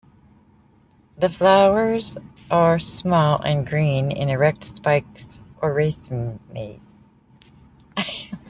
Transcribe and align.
The 1.15 1.29
flowers 1.29 2.17
are 2.49 2.79
small 2.79 3.39
and 3.43 3.67
green 3.67 4.09
in 4.11 4.29
erect 4.29 4.63
spikes 4.63 5.39
or 5.61 5.75
racemes. 5.75 6.39